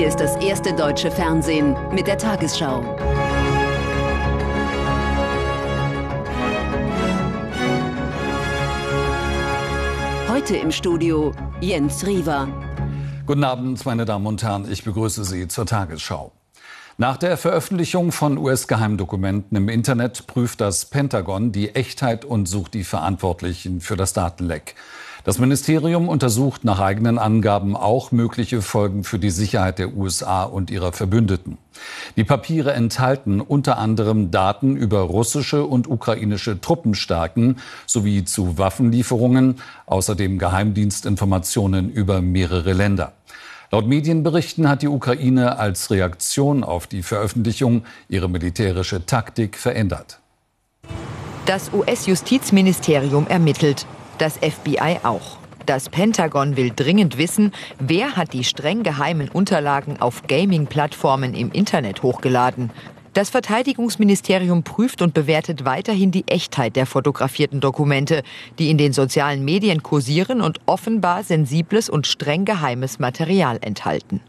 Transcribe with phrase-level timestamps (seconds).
[0.00, 2.82] Hier ist das erste deutsche Fernsehen mit der Tagesschau.
[10.26, 12.48] Heute im Studio Jens Riewer.
[13.26, 14.72] Guten Abend, meine Damen und Herren.
[14.72, 16.32] Ich begrüße Sie zur Tagesschau.
[16.96, 22.84] Nach der Veröffentlichung von US-Geheimdokumenten im Internet prüft das Pentagon die Echtheit und sucht die
[22.84, 24.76] Verantwortlichen für das Datenleck.
[25.24, 30.70] Das Ministerium untersucht nach eigenen Angaben auch mögliche Folgen für die Sicherheit der USA und
[30.70, 31.58] ihrer Verbündeten.
[32.16, 40.38] Die Papiere enthalten unter anderem Daten über russische und ukrainische Truppenstärken sowie zu Waffenlieferungen, außerdem
[40.38, 43.12] Geheimdienstinformationen über mehrere Länder.
[43.70, 50.18] Laut Medienberichten hat die Ukraine als Reaktion auf die Veröffentlichung ihre militärische Taktik verändert.
[51.46, 53.86] Das US-Justizministerium ermittelt
[54.20, 55.38] das FBI auch.
[55.66, 62.02] Das Pentagon will dringend wissen, wer hat die streng geheimen Unterlagen auf Gaming-Plattformen im Internet
[62.02, 62.70] hochgeladen.
[63.12, 68.22] Das Verteidigungsministerium prüft und bewertet weiterhin die Echtheit der fotografierten Dokumente,
[68.58, 74.20] die in den sozialen Medien kursieren und offenbar sensibles und streng geheimes Material enthalten.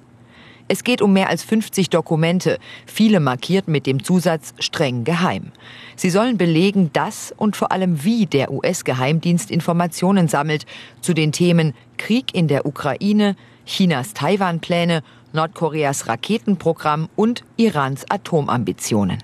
[0.74, 5.52] Es geht um mehr als 50 Dokumente, viele markiert mit dem Zusatz streng geheim.
[5.98, 10.66] Sie sollen belegen, dass und vor allem wie der US-Geheimdienst Informationen sammelt
[11.02, 19.18] zu den Themen Krieg in der Ukraine, Chinas Taiwan-Pläne, Nordkoreas Raketenprogramm und Irans Atomambitionen.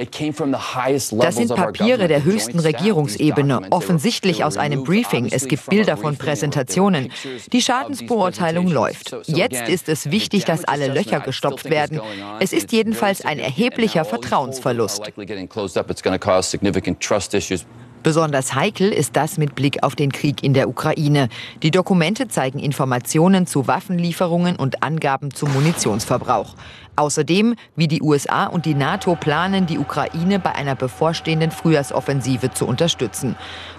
[0.00, 5.28] Das sind Papiere der höchsten Regierungsebene, offensichtlich aus einem Briefing.
[5.30, 7.12] Es gibt Bilder von Präsentationen.
[7.52, 9.14] Die Schadensbeurteilung läuft.
[9.26, 12.00] Jetzt ist es wichtig, dass alle Löcher gestopft werden.
[12.40, 15.02] Es ist jedenfalls ein erheblicher Vertrauensverlust.
[18.02, 21.28] Besonders heikel ist das mit Blick auf den Krieg in der Ukraine.
[21.62, 26.54] Die Dokumente zeigen Informationen zu Waffenlieferungen und Angaben zum Munitionsverbrauch.
[26.96, 32.66] Außerdem, wie die USA und die NATO planen, die Ukraine bei einer bevorstehenden Frühjahrsoffensive zu
[32.66, 33.36] unterstützen.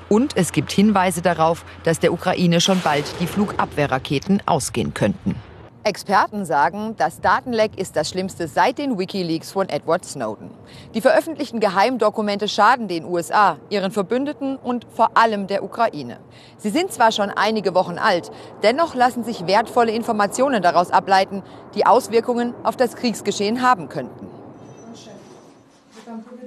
[0.07, 5.35] Und es gibt Hinweise darauf, dass der Ukraine schon bald die Flugabwehrraketen ausgehen könnten.
[5.83, 10.51] Experten sagen, das Datenleck ist das Schlimmste seit den Wikileaks von Edward Snowden.
[10.93, 16.17] Die veröffentlichten Geheimdokumente schaden den USA, ihren Verbündeten und vor allem der Ukraine.
[16.57, 18.31] Sie sind zwar schon einige Wochen alt,
[18.61, 21.41] dennoch lassen sich wertvolle Informationen daraus ableiten,
[21.73, 24.27] die Auswirkungen auf das Kriegsgeschehen haben könnten.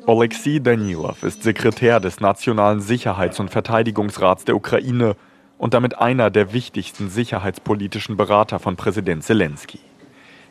[0.06, 5.16] Alexei Danilov ist Sekretär des Nationalen Sicherheits- und Verteidigungsrats der Ukraine
[5.58, 9.80] und damit einer der wichtigsten sicherheitspolitischen Berater von Präsident Zelensky.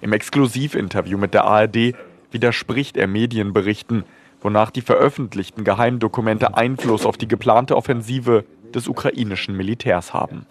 [0.02, 1.96] Im Exklusivinterview mit der ARD
[2.32, 4.04] widerspricht er Medienberichten,
[4.42, 8.44] wonach die veröffentlichten Geheimdokumente Einfluss auf die geplante Offensive
[8.74, 10.46] des ukrainischen Militärs haben.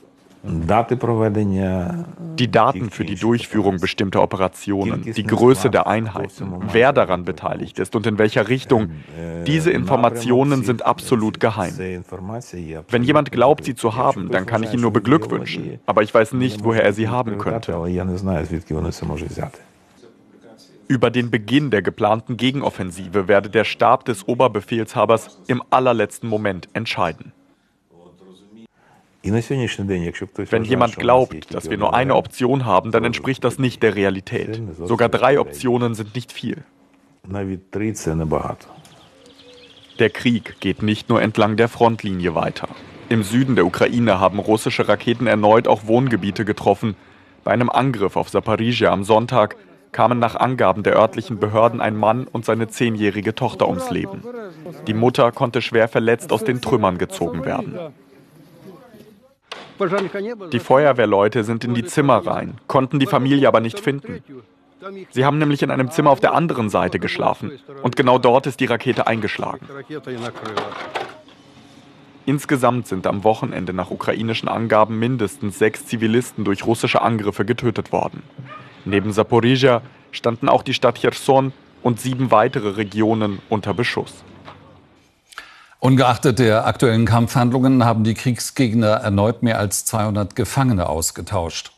[0.45, 7.95] Die Daten für die Durchführung bestimmter Operationen, die Größe der Einheiten, wer daran beteiligt ist
[7.95, 8.91] und in welcher Richtung,
[9.47, 11.73] diese Informationen sind absolut geheim.
[12.89, 16.33] Wenn jemand glaubt, sie zu haben, dann kann ich ihn nur beglückwünschen, aber ich weiß
[16.33, 17.77] nicht, woher er sie haben könnte.
[20.89, 27.33] Über den Beginn der geplanten Gegenoffensive werde der Stab des Oberbefehlshabers im allerletzten Moment entscheiden.
[29.25, 34.61] Wenn jemand glaubt, dass wir nur eine Option haben, dann entspricht das nicht der Realität.
[34.79, 36.65] Sogar drei Optionen sind nicht viel.
[39.99, 42.69] Der Krieg geht nicht nur entlang der Frontlinie weiter.
[43.09, 46.97] Im Süden der Ukraine haben russische Raketen erneut auch Wohngebiete getroffen.
[47.45, 49.57] Bei einem Angriff auf Saporizhia am Sonntag
[49.93, 54.23] kamen nach Angaben der örtlichen Behörden ein Mann und seine zehnjährige Tochter ums Leben.
[54.87, 57.79] Die Mutter konnte schwer verletzt aus den Trümmern gezogen werden.
[60.53, 64.23] Die Feuerwehrleute sind in die Zimmer rein, konnten die Familie aber nicht finden.
[65.11, 68.61] Sie haben nämlich in einem Zimmer auf der anderen Seite geschlafen und genau dort ist
[68.61, 69.67] die Rakete eingeschlagen.
[72.25, 78.23] Insgesamt sind am Wochenende nach ukrainischen Angaben mindestens sechs Zivilisten durch russische Angriffe getötet worden.
[78.85, 79.83] Neben Saporizhia
[80.13, 81.53] standen auch die Stadt Cherson
[81.83, 84.25] und sieben weitere Regionen unter Beschuss.
[85.85, 91.73] Ungeachtet der aktuellen Kampfhandlungen haben die Kriegsgegner erneut mehr als 200 Gefangene ausgetauscht.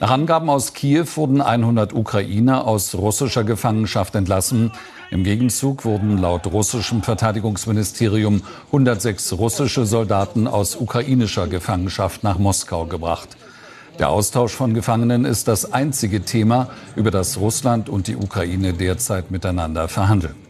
[0.00, 4.72] Nach Angaben aus Kiew wurden 100 Ukrainer aus russischer Gefangenschaft entlassen.
[5.10, 13.36] Im Gegenzug wurden laut russischem Verteidigungsministerium 106 russische Soldaten aus ukrainischer Gefangenschaft nach Moskau gebracht.
[13.98, 19.30] Der Austausch von Gefangenen ist das einzige Thema, über das Russland und die Ukraine derzeit
[19.30, 20.45] miteinander verhandeln.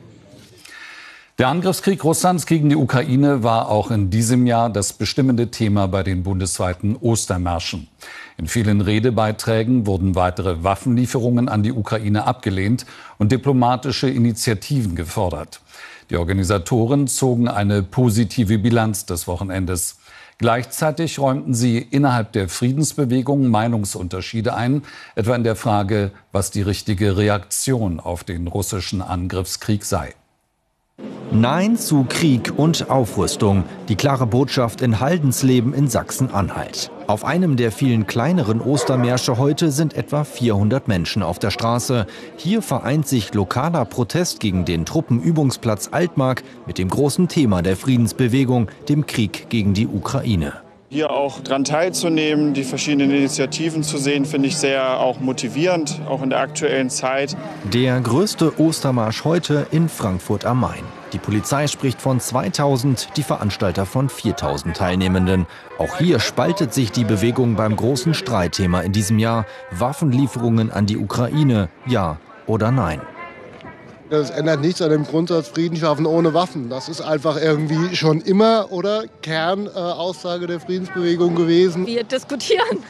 [1.39, 6.03] Der Angriffskrieg Russlands gegen die Ukraine war auch in diesem Jahr das bestimmende Thema bei
[6.03, 7.89] den bundesweiten Ostermärschen.
[8.39, 12.87] In vielen Redebeiträgen wurden weitere Waffenlieferungen an die Ukraine abgelehnt
[13.19, 15.61] und diplomatische Initiativen gefordert.
[16.09, 19.99] Die Organisatoren zogen eine positive Bilanz des Wochenendes.
[20.39, 24.85] Gleichzeitig räumten sie innerhalb der Friedensbewegung Meinungsunterschiede ein,
[25.17, 30.15] etwa in der Frage, was die richtige Reaktion auf den russischen Angriffskrieg sei.
[31.33, 33.65] Nein zu Krieg und Aufrüstung.
[33.89, 36.93] Die klare Botschaft in Haldensleben in Sachsen-Anhalt.
[37.09, 42.07] Auf einem der vielen kleineren Ostermärsche heute sind etwa 400 Menschen auf der Straße.
[42.37, 48.69] Hier vereint sich lokaler Protest gegen den Truppenübungsplatz Altmark mit dem großen Thema der Friedensbewegung,
[48.89, 50.53] dem Krieg gegen die Ukraine.
[50.89, 56.23] Hier auch daran teilzunehmen, die verschiedenen Initiativen zu sehen, finde ich sehr auch motivierend, auch
[56.23, 57.37] in der aktuellen Zeit.
[57.73, 60.85] Der größte Ostermarsch heute in Frankfurt am Main.
[61.13, 65.47] Die Polizei spricht von 2000, die Veranstalter von 4000 Teilnehmenden.
[65.79, 69.47] Auch hier spaltet sich die Bewegung beim großen Streitthema in diesem Jahr.
[69.71, 73.01] Waffenlieferungen an die Ukraine, ja oder nein.
[74.09, 76.71] Das ändert nichts an dem Grundsatz Frieden schaffen ohne Waffen.
[76.71, 81.87] Das ist einfach irgendwie schon immer oder Kernaussage äh, der Friedensbewegung gewesen.
[81.87, 82.85] Wir diskutieren.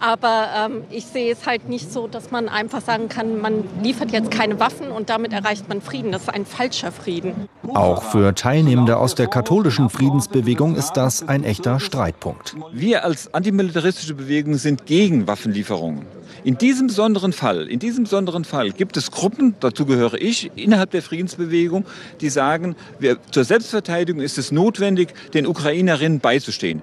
[0.00, 4.12] Aber ähm, ich sehe es halt nicht so, dass man einfach sagen kann, man liefert
[4.12, 6.12] jetzt keine Waffen und damit erreicht man Frieden.
[6.12, 7.48] Das ist ein falscher Frieden.
[7.74, 12.56] Auch für Teilnehmende aus der katholischen Friedensbewegung ist das ein echter Streitpunkt.
[12.72, 16.06] Wir als antimilitaristische Bewegung sind gegen Waffenlieferungen.
[16.44, 20.92] In diesem besonderen Fall, in diesem besonderen Fall gibt es Gruppen, dazu gehöre ich, innerhalb
[20.92, 21.84] der Friedensbewegung,
[22.20, 26.82] die sagen, wir, zur Selbstverteidigung ist es notwendig, den Ukrainerinnen beizustehen.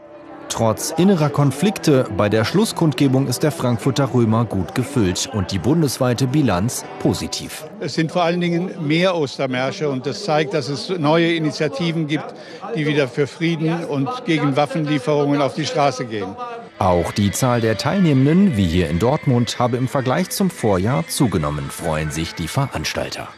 [0.50, 6.28] Trotz innerer Konflikte bei der Schlusskundgebung ist der Frankfurter Römer gut gefüllt und die bundesweite
[6.28, 7.66] Bilanz positiv.
[7.80, 12.36] Es sind vor allen Dingen mehr Ostermärsche und das zeigt, dass es neue Initiativen gibt,
[12.76, 16.36] die wieder für Frieden und gegen Waffenlieferungen auf die Straße gehen.
[16.80, 21.70] Auch die Zahl der Teilnehmenden, wie hier in Dortmund, habe im Vergleich zum Vorjahr zugenommen,
[21.70, 23.30] freuen sich die Veranstalter.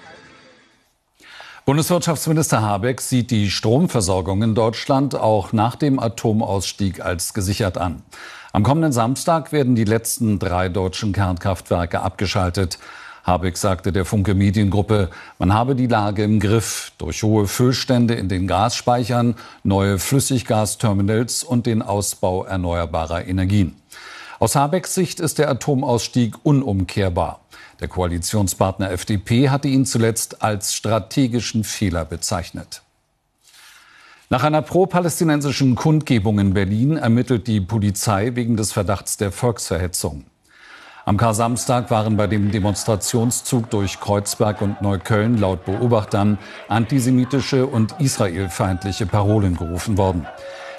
[1.66, 8.04] Bundeswirtschaftsminister Habeck sieht die Stromversorgung in Deutschland auch nach dem Atomausstieg als gesichert an.
[8.54, 12.78] Am kommenden Samstag werden die letzten drei deutschen Kernkraftwerke abgeschaltet.
[13.24, 15.10] Habeck sagte der Funke Mediengruppe,
[15.40, 19.34] man habe die Lage im Griff durch hohe Füllstände in den Gasspeichern,
[19.64, 23.76] neue Flüssiggasterminals und den Ausbau erneuerbarer Energien.
[24.40, 27.40] Aus Habecks Sicht ist der Atomausstieg unumkehrbar.
[27.80, 32.82] Der Koalitionspartner FDP hatte ihn zuletzt als strategischen Fehler bezeichnet.
[34.30, 40.26] Nach einer pro-palästinensischen Kundgebung in Berlin ermittelt die Polizei wegen des Verdachts der Volksverhetzung.
[41.06, 49.06] Am Kar-Samstag waren bei dem Demonstrationszug durch Kreuzberg und Neukölln laut Beobachtern antisemitische und israelfeindliche
[49.06, 50.26] Parolen gerufen worden.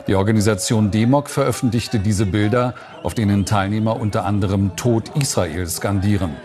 [0.07, 6.37] Die Organisation Demok veröffentlichte diese Bilder, auf denen Teilnehmer unter anderem Tod Israel skandieren.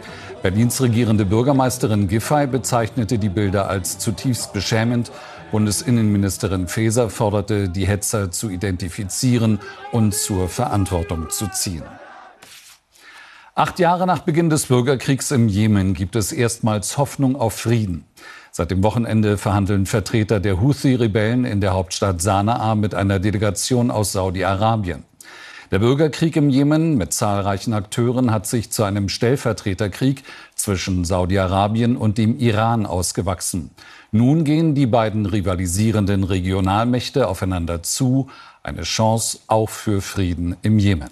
[0.42, 5.12] Berlins regierende Bürgermeisterin Giffey bezeichnete die Bilder als zutiefst beschämend.
[5.52, 9.60] Bundesinnenministerin Faeser forderte, die Hetzer zu identifizieren
[9.92, 11.84] und zur Verantwortung zu ziehen.
[13.54, 18.06] Acht Jahre nach Beginn des Bürgerkriegs im Jemen gibt es erstmals Hoffnung auf Frieden.
[18.53, 24.12] Seit dem Wochenende verhandeln Vertreter der Houthi-Rebellen in der Hauptstadt Sanaa mit einer Delegation aus
[24.12, 25.06] Saudi-Arabien.
[25.71, 30.24] Der Bürgerkrieg im Jemen mit zahlreichen Akteuren hat sich zu einem Stellvertreterkrieg
[30.54, 33.71] zwischen Saudi-Arabien und dem Iran ausgewachsen.
[34.11, 38.30] Nun gehen die beiden rivalisierenden Regionalmächte aufeinander zu.
[38.64, 41.09] Eine Chance auch für Frieden im Jemen.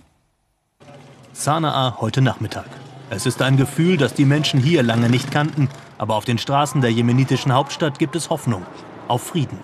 [1.32, 2.66] Sanaa heute Nachmittag.
[3.10, 6.82] Es ist ein Gefühl, das die Menschen hier lange nicht kannten, aber auf den Straßen
[6.82, 8.66] der jemenitischen Hauptstadt gibt es Hoffnung
[9.08, 9.60] auf Frieden.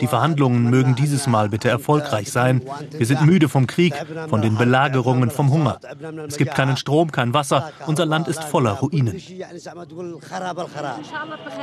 [0.00, 2.62] Die Verhandlungen mögen dieses Mal bitte erfolgreich sein.
[2.90, 3.94] Wir sind müde vom Krieg,
[4.28, 5.80] von den Belagerungen, vom Hunger.
[6.26, 7.72] Es gibt keinen Strom, kein Wasser.
[7.86, 9.20] Unser Land ist voller Ruinen.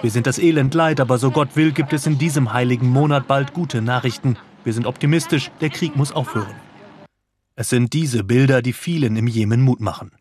[0.01, 3.27] Wir sind das Elend leid, aber so Gott will, gibt es in diesem heiligen Monat
[3.27, 4.37] bald gute Nachrichten.
[4.63, 6.55] Wir sind optimistisch, der Krieg muss aufhören.
[7.55, 10.11] Es sind diese Bilder, die vielen im Jemen Mut machen.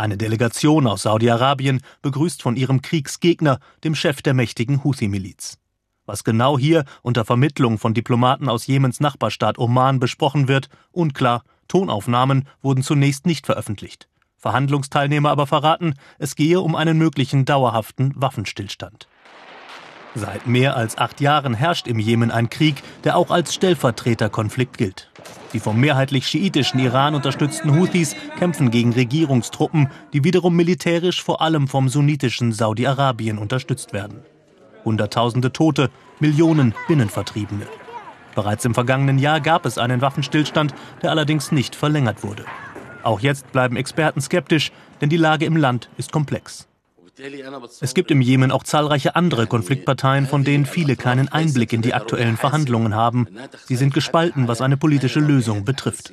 [0.00, 5.58] Eine Delegation aus Saudi-Arabien begrüßt von ihrem Kriegsgegner, dem Chef der mächtigen Houthi-Miliz.
[6.06, 11.44] Was genau hier unter Vermittlung von Diplomaten aus Jemens Nachbarstaat Oman besprochen wird, unklar.
[11.68, 14.08] Tonaufnahmen wurden zunächst nicht veröffentlicht.
[14.38, 19.06] Verhandlungsteilnehmer aber verraten, es gehe um einen möglichen dauerhaften Waffenstillstand.
[20.14, 25.08] Seit mehr als acht Jahren herrscht im Jemen ein Krieg, der auch als Stellvertreterkonflikt gilt.
[25.52, 31.68] Die vom mehrheitlich schiitischen Iran unterstützten Houthis kämpfen gegen Regierungstruppen, die wiederum militärisch vor allem
[31.68, 34.20] vom sunnitischen Saudi-Arabien unterstützt werden.
[34.84, 37.66] Hunderttausende Tote, Millionen Binnenvertriebene.
[38.34, 42.44] Bereits im vergangenen Jahr gab es einen Waffenstillstand, der allerdings nicht verlängert wurde.
[43.02, 46.69] Auch jetzt bleiben Experten skeptisch, denn die Lage im Land ist komplex.
[47.80, 51.94] Es gibt im Jemen auch zahlreiche andere Konfliktparteien, von denen viele keinen Einblick in die
[51.94, 53.28] aktuellen Verhandlungen haben.
[53.66, 56.12] Sie sind gespalten, was eine politische Lösung betrifft.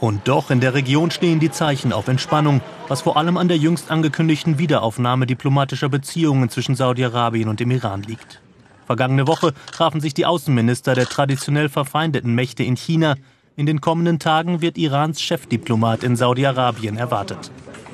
[0.00, 3.58] Und doch in der Region stehen die Zeichen auf Entspannung, was vor allem an der
[3.58, 8.40] jüngst angekündigten Wiederaufnahme diplomatischer Beziehungen zwischen Saudi-Arabien und dem Iran liegt.
[8.86, 13.14] Vergangene Woche trafen sich die Außenminister der traditionell verfeindeten Mächte in China.
[13.56, 17.50] In den kommenden Tagen wird Irans Chefdiplomat in Saudi-Arabien erwartet.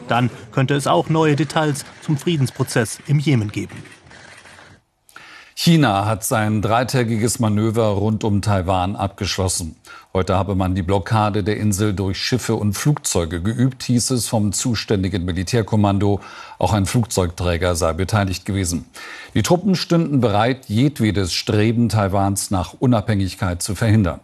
[0.08, 3.76] Dann könnte es auch neue Details zum Friedensprozess im Jemen geben.
[5.58, 9.76] China hat sein dreitägiges Manöver rund um Taiwan abgeschlossen.
[10.12, 14.52] Heute habe man die Blockade der Insel durch Schiffe und Flugzeuge geübt, hieß es vom
[14.52, 16.20] zuständigen Militärkommando.
[16.58, 18.84] Auch ein Flugzeugträger sei beteiligt gewesen.
[19.34, 24.20] Die Truppen stünden bereit, jedwedes Streben Taiwans nach Unabhängigkeit zu verhindern.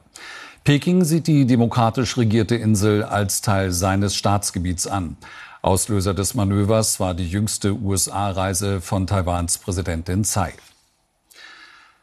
[0.65, 5.17] Peking sieht die demokratisch regierte Insel als Teil seines Staatsgebiets an.
[5.62, 10.54] Auslöser des Manövers war die jüngste USA-Reise von Taiwans Präsidentin Tsai.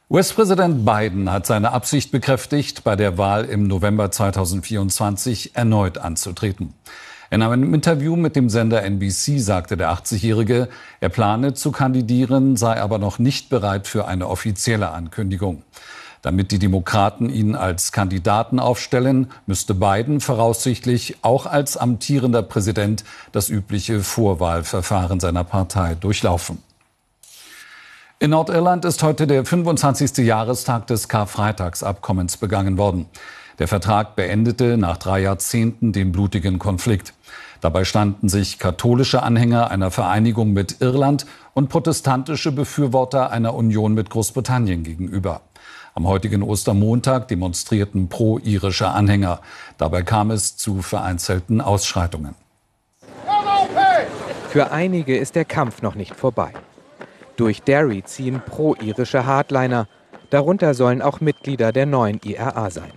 [0.10, 6.74] US-Präsident Biden hat seine Absicht bekräftigt, bei der Wahl im November 2024 erneut anzutreten.
[7.32, 10.70] In einem Interview mit dem Sender NBC sagte der 80-Jährige,
[11.02, 15.64] er plane zu kandidieren, sei aber noch nicht bereit für eine offizielle Ankündigung.
[16.22, 23.50] Damit die Demokraten ihn als Kandidaten aufstellen, müsste Biden voraussichtlich auch als amtierender Präsident das
[23.50, 26.62] übliche Vorwahlverfahren seiner Partei durchlaufen.
[28.20, 30.18] In Nordirland ist heute der 25.
[30.18, 33.06] Jahrestag des Karfreitagsabkommens begangen worden.
[33.60, 37.14] Der Vertrag beendete nach drei Jahrzehnten den blutigen Konflikt.
[37.62, 44.10] Dabei standen sich katholische Anhänger einer Vereinigung mit Irland und protestantische Befürworter einer Union mit
[44.10, 45.42] Großbritannien gegenüber.
[45.96, 49.42] Am heutigen Ostermontag demonstrierten pro-irische Anhänger.
[49.78, 52.36] Dabei kam es zu vereinzelten Ausschreitungen.
[54.50, 56.54] Für einige ist der Kampf noch nicht vorbei.
[57.36, 59.88] Durch Derry ziehen pro-irische Hardliner.
[60.30, 62.92] Darunter sollen auch Mitglieder der neuen IRA sein.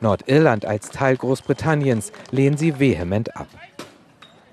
[0.00, 3.46] Nordirland als Teil Großbritanniens lehnen sie vehement ab.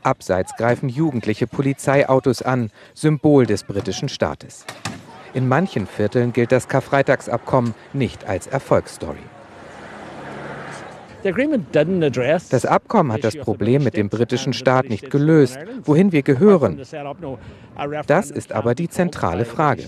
[0.04, 4.66] Abseits greifen jugendliche Polizeiautos an, Symbol des britischen Staates.
[5.34, 9.20] In manchen Vierteln gilt das Karfreitagsabkommen nicht als Erfolgsstory.
[12.50, 16.82] Das Abkommen hat das Problem mit dem britischen Staat nicht gelöst, wohin wir gehören.
[18.08, 19.84] Das ist aber die zentrale Frage.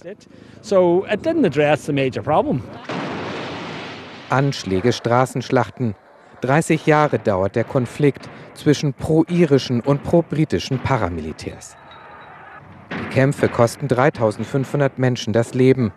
[4.29, 5.95] Anschläge, Straßenschlachten.
[6.41, 11.77] 30 Jahre dauert der Konflikt zwischen pro-irischen und pro-britischen Paramilitärs.
[13.11, 15.91] Die Kämpfe kosten 3500 Menschen das Leben.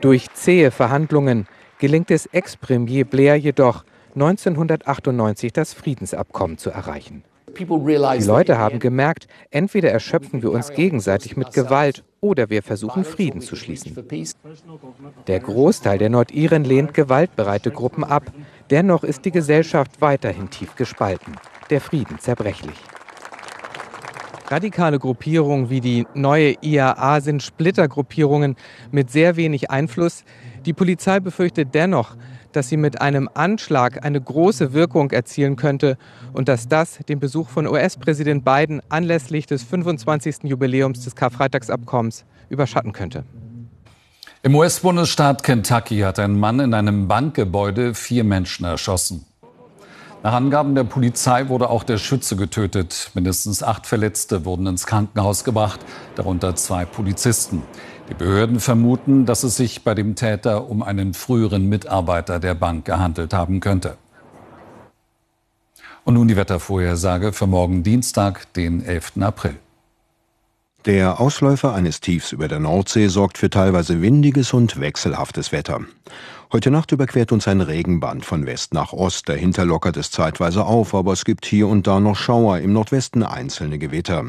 [0.00, 1.46] Durch zähe Verhandlungen
[1.78, 3.84] gelingt es Ex-Premier Blair jedoch,
[4.14, 7.22] 1998 das Friedensabkommen zu erreichen.
[7.56, 13.40] Die Leute haben gemerkt, entweder erschöpfen wir uns gegenseitig mit Gewalt oder wir versuchen Frieden
[13.40, 13.96] zu schließen.
[15.28, 18.24] Der Großteil der Nordiren lehnt gewaltbereite Gruppen ab.
[18.70, 21.36] Dennoch ist die Gesellschaft weiterhin tief gespalten.
[21.70, 22.74] Der Frieden zerbrechlich.
[24.52, 28.56] Radikale Gruppierungen wie die neue IAA sind Splittergruppierungen
[28.90, 30.24] mit sehr wenig Einfluss.
[30.66, 32.16] Die Polizei befürchtet dennoch,
[32.50, 35.96] dass sie mit einem Anschlag eine große Wirkung erzielen könnte
[36.32, 40.38] und dass das den Besuch von US-Präsident Biden anlässlich des 25.
[40.42, 43.22] Jubiläums des Karfreitagsabkommens überschatten könnte.
[44.42, 49.26] Im US-Bundesstaat Kentucky hat ein Mann in einem Bankgebäude vier Menschen erschossen.
[50.22, 53.10] Nach Angaben der Polizei wurde auch der Schütze getötet.
[53.14, 55.80] Mindestens acht Verletzte wurden ins Krankenhaus gebracht,
[56.14, 57.62] darunter zwei Polizisten.
[58.10, 62.84] Die Behörden vermuten, dass es sich bei dem Täter um einen früheren Mitarbeiter der Bank
[62.84, 63.96] gehandelt haben könnte.
[66.04, 69.12] Und nun die Wettervorhersage für morgen Dienstag, den 11.
[69.22, 69.56] April.
[70.84, 75.80] Der Ausläufer eines Tiefs über der Nordsee sorgt für teilweise windiges und wechselhaftes Wetter.
[76.52, 79.28] Heute Nacht überquert uns ein Regenband von West nach Ost.
[79.28, 83.22] Dahinter lockert es zeitweise auf, aber es gibt hier und da noch Schauer, im Nordwesten
[83.22, 84.24] einzelne Gewitter.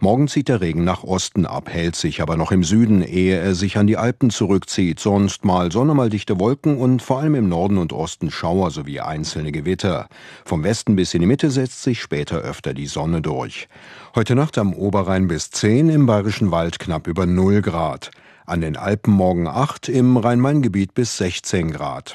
[0.00, 3.54] Morgen zieht der Regen nach Osten ab, hält sich aber noch im Süden, ehe er
[3.54, 4.98] sich an die Alpen zurückzieht.
[4.98, 8.98] Sonst mal Sonne, mal dichte Wolken und vor allem im Norden und Osten Schauer sowie
[8.98, 10.08] einzelne Gewitter.
[10.44, 13.68] Vom Westen bis in die Mitte setzt sich später öfter die Sonne durch.
[14.16, 18.10] Heute Nacht am Oberrhein bis 10, im Bayerischen Wald knapp über 0 Grad.
[18.46, 22.14] An den Alpen morgen 8, im Rhein-Main-Gebiet bis 16 Grad.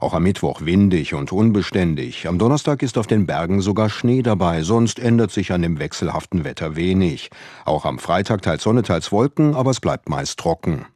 [0.00, 2.26] Auch am Mittwoch windig und unbeständig.
[2.26, 6.42] Am Donnerstag ist auf den Bergen sogar Schnee dabei, sonst ändert sich an dem wechselhaften
[6.42, 7.30] Wetter wenig.
[7.66, 10.86] Auch am Freitag teils Sonne, teils Wolken, aber es bleibt meist trocken.